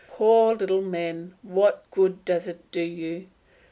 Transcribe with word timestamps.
Poor 0.07 0.55
little 0.55 0.81
men, 0.81 1.35
what 1.43 1.83
good 1.91 2.25
does 2.25 2.47
it 2.47 2.71
do 2.71 2.81
you? 2.81 3.27